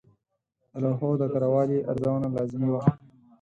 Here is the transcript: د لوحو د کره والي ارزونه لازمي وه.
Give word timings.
د 0.71 0.73
لوحو 0.83 1.09
د 1.21 1.23
کره 1.33 1.47
والي 1.53 1.79
ارزونه 1.91 2.27
لازمي 2.35 2.69
وه. 2.71 2.81